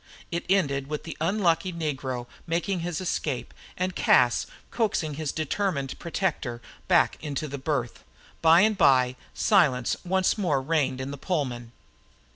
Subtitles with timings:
[0.31, 6.59] It ended with the unlucky negro making his escape, and Cas coaxing his determined protector
[6.87, 8.03] back into the berth.
[8.41, 11.71] By and by silence once more reigned in the Pullman.